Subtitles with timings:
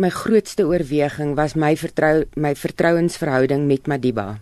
[0.00, 4.40] my grootste oorweging was my vertrou my vertrouensverhouding met Madiba.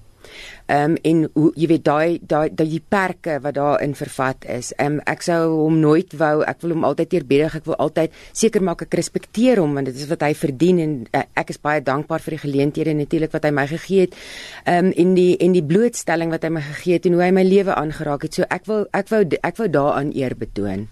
[0.69, 4.75] Ehm um, en hoe jy weet daai daai daai perke wat daarin vervat is.
[4.77, 7.57] Ehm um, ek sou hom nooit wou, ek wil hom altyd eerbiedig.
[7.57, 10.93] Ek wil altyd seker maak ek respekteer hom want dit is wat hy verdien en
[11.09, 14.17] uh, ek is baie dankbaar vir die geleenthede natuurlik wat hy my gegee het.
[14.69, 17.31] Ehm um, en die en die blootstelling wat hy my gegee het en hoe hy
[17.33, 18.37] my lewe aangeraak het.
[18.37, 20.89] So ek wil ek wou ek wou daaraan eer betoon.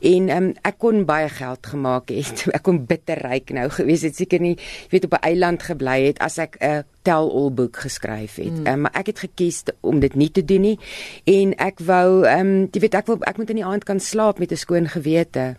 [0.00, 2.46] En ehm um, ek kon baie geld gemaak het.
[2.58, 4.16] Ek kon bitter ryk nou gewees het.
[4.16, 7.50] Seker nie, jy weet op 'n eiland gebly het as ek 'n uh, tell all
[7.52, 8.52] boek geskryf het.
[8.52, 8.66] Mm.
[8.66, 10.78] Um, maar ek het gekies om dit nie te doen nie
[11.24, 14.00] en ek wou ehm um, jy weet ek wil ek moet in die aand kan
[14.00, 15.56] slaap met 'n skoon gewete.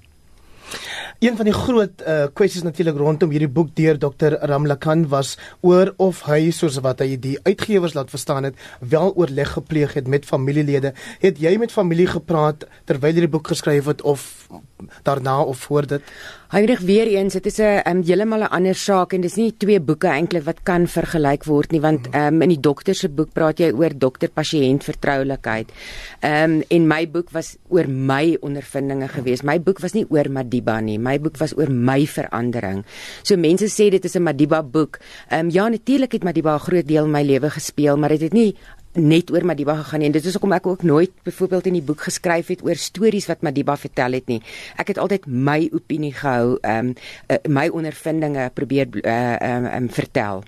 [1.20, 5.94] Een van die groot uh, kwessies natuurlik rondom hierdie boek deur Dr Ramlakan was oor
[5.98, 10.26] of hy soos wat hy die uitgewers laat verstaan het wel oorleg gepleeg het met
[10.26, 10.94] familielede.
[11.20, 14.48] Het jy met familie gepraat terwyl jy die boek geskryf het of
[15.04, 16.14] daarna of voor dit?
[16.50, 19.80] Heinrich weer eens, dit is 'n um, heeltemal 'n ander saak en dis nie twee
[19.80, 23.60] boeke eintlik wat kan vergelyk word nie want um, in die dokter se boek praat
[23.60, 25.70] jy oor dokter-pasiënt vertroulikheid.
[26.20, 29.44] Ehm um, en my boek was oor my ondervindinge geweest.
[29.44, 30.98] My boek was nie oor Madiba nie.
[30.98, 32.84] My boek was oor my verandering.
[33.22, 34.98] So mense sê dit is 'n Madiba boek.
[35.30, 38.22] Ehm um, ja, natuurlik het Madiba 'n groot deel in my lewe gespeel, maar dit
[38.22, 38.56] het, het nie
[39.00, 42.06] net oor Madiba gegaan en dit is hoekom ek ook nooit byvoorbeeld in die boek
[42.10, 44.42] geskryf het oor stories wat Madiba vertel het nie.
[44.78, 46.96] Ek het altyd my opinie gehou, ehm um,
[47.30, 50.44] uh, my ondervindinge probeer ehm uh, um, um, vertel.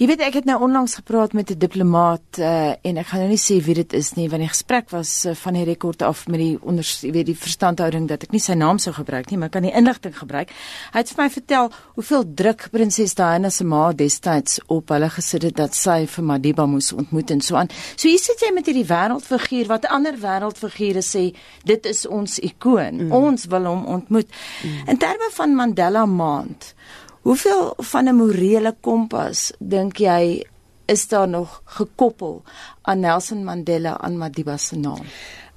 [0.00, 3.28] Jy weet ek het nou onlangs gepraat met 'n diplomaat uh, en ek gaan nou
[3.28, 6.26] nie sê wie dit is nie want die gesprek was uh, van die rekord af
[6.28, 9.38] met die onder jy weet die verstandhouding dat ek nie sy naam sou gebruik nie
[9.38, 10.50] maar kan die inligting gebruik.
[10.92, 15.42] Hy het vir my vertel hoeveel druk prinses Diana se ma destyds op hulle gesit
[15.42, 17.68] het dat sy vir Madiba moes ontmoet en so aan.
[17.96, 21.30] So hier sit jy met hierdie wêreldfiguur wat ander wêreldfigure sê
[21.64, 23.06] dit is ons ikoon.
[23.06, 23.12] Mm.
[23.12, 24.28] Ons wil hom ontmoet.
[24.64, 24.88] Mm.
[24.94, 26.74] In terme van Mandela maand
[27.20, 30.46] Hoeveel van 'n morele kompas dink jy
[30.84, 32.42] is daar nog gekoppel
[32.82, 35.04] aan Nelson Mandela aan Madiba se naam?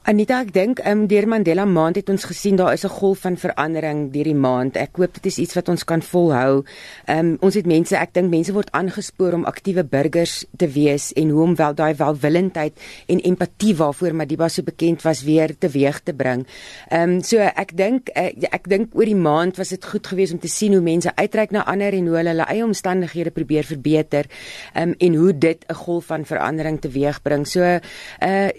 [0.03, 3.37] Anita, ek dink um, deur Mandela maand het ons gesien daar is 'n golf van
[3.39, 4.75] verandering deur die maand.
[4.75, 6.65] Ek hoop dit is iets wat ons kan volhou.
[7.07, 11.29] Um, ons het mense, ek dink mense word aangespoor om aktiewe burgers te wees en
[11.29, 12.73] hoe om wel daai welwillendheid
[13.07, 16.45] en empatie waarvoor Madiba so bekend was weer teweeg te bring.
[16.91, 20.33] Ehm um, so ek dink uh, ek dink oor die maand was dit goed geweest
[20.33, 23.63] om te sien hoe mense uitreik na ander en hoe hulle hulle eie omstandighede probeer
[23.63, 24.25] verbeter.
[24.73, 27.47] Ehm um, en hoe dit 'n golf van verandering teweegbring.
[27.47, 27.79] So uh,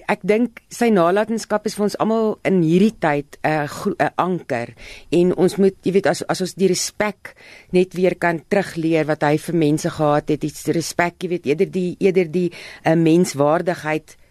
[0.09, 4.15] ek dink sy nalatenskap wetenskap is vir ons almal in hierdie tyd 'n uh, 'n
[4.17, 4.75] anker.
[5.11, 7.35] En ons moet jy weet as as ons die respek
[7.73, 11.71] net weer kan terugleer wat hy vir mense gehad het, die respek, jy weet eerder
[11.71, 12.51] die eerder die
[12.87, 14.24] uh, menswaardigheid uh,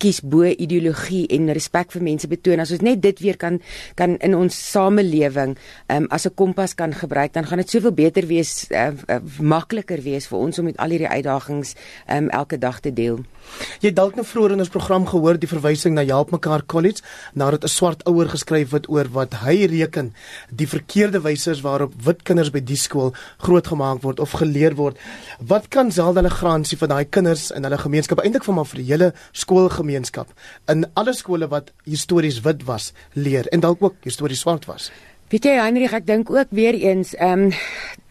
[0.00, 2.60] kies bo ideologie en respek vir mense betoon.
[2.62, 3.58] As ons net dit weer kan
[3.98, 5.56] kan in ons samelewing
[5.92, 10.00] um, as 'n kompas kan gebruik, dan gaan dit soveel beter wees, uh, uh, makliker
[10.02, 11.74] wees vir ons om met al hierdie uitdagings
[12.08, 13.24] um, elke dag te deel.
[13.80, 17.02] Jy dalk nou vroeër in ons program gehoor die verwysing na Help Mekaar College
[17.34, 20.12] nadat 'n swart ouer geskryf het oor wat hy reken
[20.50, 24.96] die verkeerde wyse waarop wit kinders by die skool grootgemaak word of geleer word.
[25.40, 28.82] Wat kan Zelda hulle gransie van daai kinders in hulle gemeenskap eintlik van maar vir
[28.82, 30.30] die hele skool skoolgemeenskap
[30.70, 34.90] in alle skole wat histories wit was leer en dalk ook histories swart was.
[35.32, 37.56] Weet jy Heinrich, ek dink ook weer eens ehm um,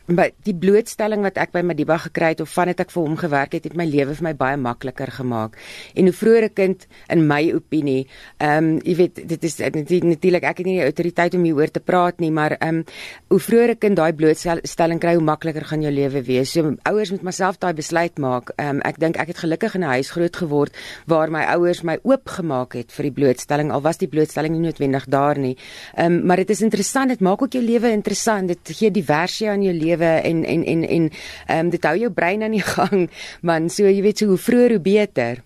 [0.07, 3.55] by die blootstelling wat ek by Madiba gekry het of vandat ek vir hom gewerk
[3.57, 5.57] het, het my lewe vir my baie makliker gemaak.
[5.99, 8.07] En hoe vroeër 'n kind in my opinie,
[8.39, 11.79] ehm um, jy weet dit is natuurlik ek het nie die autoriteit om hieroor te
[11.79, 12.83] praat nie, maar ehm um,
[13.27, 16.51] hoe vroeër 'n kind daai blootstelling kry, hoe makliker gaan jou lewe wees.
[16.51, 18.51] So ouers moet myself daai besluit maak.
[18.55, 20.73] Ehm um, ek dink ek het gelukkig in 'n huis groot geword
[21.05, 25.05] waar my ouers my oopgemaak het vir die blootstelling al was die blootstelling nie noodwendig
[25.05, 25.57] daar nie.
[25.95, 28.47] Ehm um, maar dit is interessant, dit maak ook jou lewe interessant.
[28.47, 31.09] Dit gee diversie aan jou lewe lewe en en en en
[31.47, 33.09] ehm um, dit hou jou brein aan die gang
[33.41, 33.69] man.
[33.69, 35.43] So jy weet so hoe vroeër hoe beter.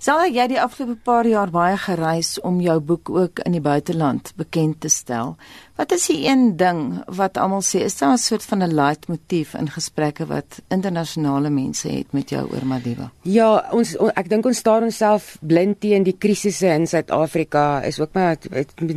[0.00, 4.32] Sal jy die afgelope paar jaar baie gereis om jou boek ook in die buiteland
[4.36, 5.36] bekend te stel
[5.80, 6.80] Wat is die een ding
[7.16, 11.88] wat almal sê is daar 'n soort van 'n leitmotief in gesprekke wat internasionale mense
[11.88, 13.10] het met jou oor Madiba?
[13.22, 17.82] Ja, ons on, ek dink ons staar onsself blind teen die krisisse in Suid-Afrika.
[17.82, 18.36] Is ook maar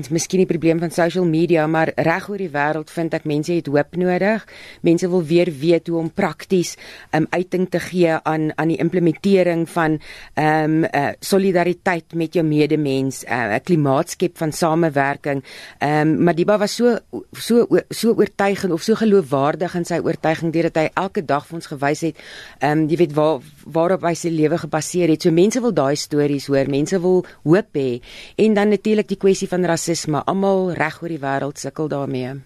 [0.10, 3.68] miskien die probleem van social media, maar reg oor die wêreld vind ek mense het
[3.68, 4.48] hoop nodig.
[4.82, 6.76] Mense wil weer weet hoe om prakties
[7.12, 10.00] um, uiting te gee aan aan die implementering van
[10.34, 15.44] ehm um, uh, solidariteit met jou medemens, eh, 'n uh, klimaatskep van samewerking.
[15.78, 16.98] Ehm um, Madiba was so
[17.38, 21.70] so so oortuigend of so geloofwaardig in sy oortuiging deurdat hy elke dag vir ons
[21.72, 22.22] gewys het
[22.60, 25.24] ehm um, jy weet waar waarop hy sy lewe gebaseer het.
[25.24, 28.02] So mense wil daai stories hoor, mense wil hoop hê
[28.38, 30.24] en dan natuurlik die kwessie van rasisme.
[30.26, 32.42] Almal reg oor die wêreld sukkel daarmee.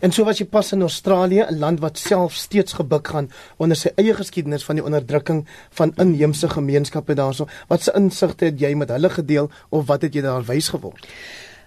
[0.00, 3.76] En so was jy pas in Australië, 'n land wat self steeds gebuk gaan onder
[3.76, 7.46] sy eie geskiedenis van die onderdrukking van inheemse gemeenskappe daarso.
[7.68, 11.06] Wat se insigte het jy met hulle gedeel of wat het jy daar wys geword?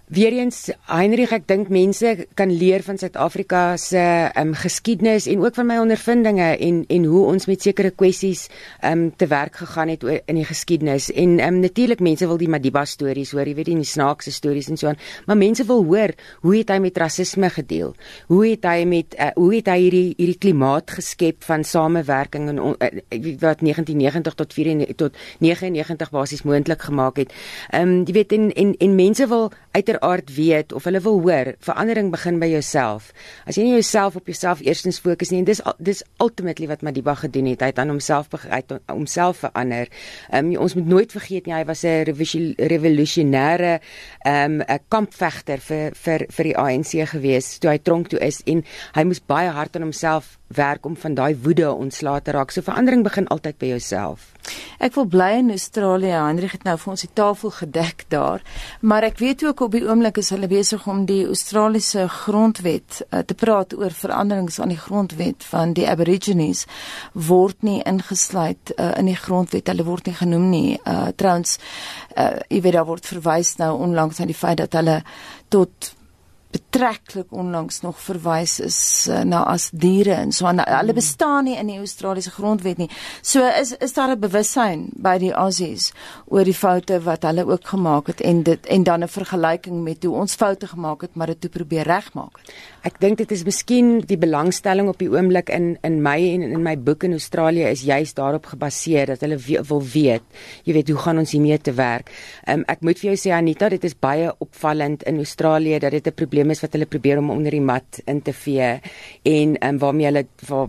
[0.07, 2.07] Weereens Heinrich, ek dink mense
[2.39, 3.99] kan leer van Suid-Afrika se
[4.39, 8.45] um, geskiedenis en ook van my ondervindinge en en hoe ons met sekere kwessies
[8.87, 11.09] um te werk gegaan het in die geskiedenis.
[11.11, 14.79] En um natuurlik mense wil die Madiba stories hoor, jy weet die snaakse stories en
[14.79, 16.15] so aan, maar mense wil hoor
[16.45, 17.91] hoe het hy met rasisme gedeel?
[18.31, 22.63] Hoe het hy met uh, hoe het hy hierdie hierdie klimaat geskep van samewerking en
[22.63, 22.91] uh,
[23.43, 27.35] wat 1990 tot 4 tot 99 basies moontlik gemaak het.
[27.75, 31.53] Um jy weet en en, en mense wil uit aard weet of hulle wil hoor,
[31.59, 33.11] verandering begin by jouself.
[33.45, 37.15] As jy nie jouself op jouself eerstens fokus nie en dis dis ultimately wat Madiba
[37.15, 37.61] gedoen het.
[37.61, 39.87] Hy het aan homself uit homself verander.
[40.31, 42.05] Ehm um, ons moet nooit vergeet nie hy was 'n
[42.57, 43.79] revolusionêre
[44.25, 48.41] ehm um, 'n kampvegter vir vir vir die ANC gewees toe hy tronk toe is
[48.45, 48.63] en
[48.95, 52.51] hy moes baie hard aan homself werk om van daai woede ontslae te raak.
[52.51, 54.31] So verandering begin altyd by jouself.
[54.79, 56.13] Ek wil bly in Australië.
[56.13, 58.43] Hendrik het nou vir ons die tafel gedek daar,
[58.79, 63.19] maar ek weet ook op die oomblik is hulle besig om die Australiese grondwet uh,
[63.27, 66.65] te praat oor veranderings aan die grondwet van die Aborigines
[67.13, 69.67] word nie ingesluit uh, in die grondwet.
[69.67, 70.79] Hulle word nie genoem nie.
[70.85, 71.57] Uh, Trouens,
[72.15, 75.01] uh, jy weet daar word verwys nou onlangs aan die feit dat hulle
[75.49, 75.96] tot
[76.51, 80.99] betreklik onlangs nog verwys is uh, na as diere en so aan hulle hmm.
[80.99, 82.89] bestaan nie in die Australiese grondwet nie.
[83.21, 85.91] So is is daar 'n bewussyn by die Aussies
[86.25, 90.03] oor die foute wat hulle ook gemaak het en dit en dan 'n vergelyking met
[90.03, 92.39] hoe ons foute gemaak het maar dit toe probeer regmaak.
[92.83, 96.63] Ek dink dit is miskien die belangstelling op die oomblik in in my en in
[96.63, 100.23] my boek in Australië is juis daarop gebaseer dat hulle we wil weet,
[100.63, 102.11] jy weet hoe gaan ons hiermee te werk.
[102.47, 106.07] Um, ek moet vir jou sê Anita, dit is baie opvallend in Australië dat dit
[106.07, 108.79] 'n probleem is wat hulle probeer om onder die mat in te vee
[109.23, 110.67] en um, waarmee hulle waar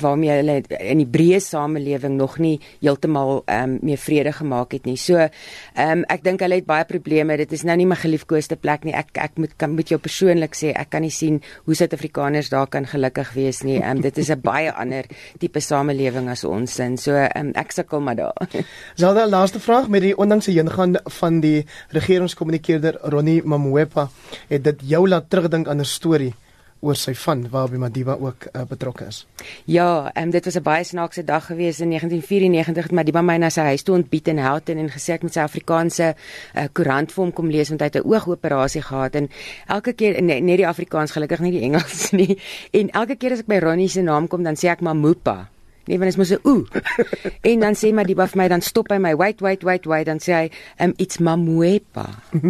[0.00, 4.86] waarmee hulle in die breë samelewing nog nie heeltemal ehm um, meer vrede gemaak het
[4.86, 4.96] nie.
[4.96, 7.36] So ehm um, ek dink hulle het baie probleme.
[7.36, 8.94] Dit is nou nie my geliefkoeste plek nie.
[8.94, 12.66] Ek ek moet kan met jou persoonlik sê ek kan nie sien hoe Suid-Afrikaners daar
[12.66, 13.78] kan gelukkig wees nie.
[13.80, 15.06] Ehm um, dit is 'n baie ander
[15.38, 16.96] tipe samelewing as ons in.
[16.96, 18.48] So ehm um, ek sukkel maar daar.
[18.94, 24.10] Zelda laaste vraag met die ondanks die heengaan van die regeringskommunikeerder Ronnie Mamwepa
[24.48, 26.34] het dit jou laat terugdink aan 'n storie
[26.82, 29.22] oor sy van waarby Madiba ook uh, betrokke is.
[29.70, 33.50] Ja, um, dit was 'n baie snaakse dag gewees in 1994 het Madiba my na
[33.50, 37.24] sy huis toe ontbied in Houghton en gesê ek moet sy Afrikaanse uh, koerant vir
[37.24, 39.30] hom kom lees want hy het 'n oogoperasie gehad en
[39.66, 42.38] elke keer net die Afrikaans gelukkig nie die Engels nie.
[42.72, 45.48] En elke keer as ek by Ronnie se naam kom dan sê ek Mamupa.
[45.84, 46.66] Nee, want dit is mos 'n oe.
[47.50, 50.06] en dan sê maar die baf my dan stop hy my wait wait wait wait
[50.06, 52.06] dan sê hy um, it's mamuepa.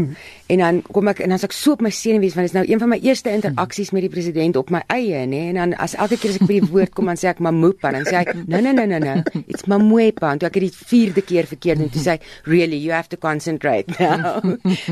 [0.53, 2.59] en dan kom ek en dan as ek so op my senuwees want dit is
[2.59, 5.27] nou een van my eerste interaksies met die president op my eie, nê?
[5.27, 5.49] Nee?
[5.49, 7.93] En dan as elke keer as ek by die woord kom dan sê ek mamupa
[7.97, 9.15] dan sê ek no no no no no
[9.47, 10.35] it's mamuepa.
[10.35, 13.09] En toe ek het die vierde keer verkeerd en toe sê hy really you have
[13.09, 14.45] to concentrate now.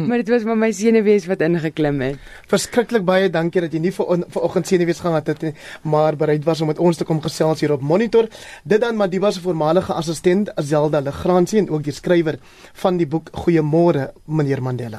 [0.07, 2.17] maar dit was maar my senuwees wat ingeklim het.
[2.49, 5.53] Verskriklik baie dankie dat jy nie vir vanoggend senuwees gehad het nie,
[5.83, 8.30] maar bereid was om met ons te kom gesels hier op Monitor.
[8.65, 12.39] Dit dan Madiba se voormalige assistent Zelda Legrandsie en ook die skrywer
[12.73, 14.99] van die boek Goeiemôre meneer Mandela.